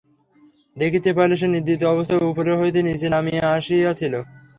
দেখিতে 0.77 1.09
পাইল, 1.17 1.31
সে 1.35 1.47
নিদ্রিত 1.47 1.81
অবস্থায় 1.93 2.27
উপর 2.29 2.45
হইতে 2.61 2.79
নিচে 2.87 3.07
নামিয়া 3.13 3.45
আসিয়া 3.51 3.91
ছিল। 3.93 4.13